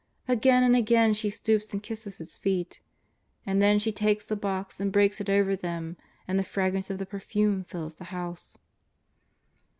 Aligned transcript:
Again 0.27 0.63
and 0.63 0.75
again 0.75 1.13
she 1.13 1.29
stoops 1.29 1.73
and 1.73 1.83
kisses 1.83 2.17
His 2.17 2.35
feet. 2.35 2.81
And 3.45 3.61
then 3.61 3.77
she 3.77 3.91
takes 3.91 4.25
the 4.25 4.35
box 4.35 4.79
and 4.79 4.91
breaks 4.91 5.21
it 5.21 5.29
over 5.29 5.55
them, 5.55 5.95
and 6.27 6.39
the 6.39 6.43
fragrance 6.43 6.89
of 6.89 6.97
the 6.97 7.05
perfume 7.05 7.63
fills 7.65 7.93
the 7.93 8.05
house. 8.05 8.57